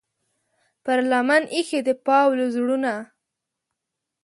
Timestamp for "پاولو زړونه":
2.05-2.93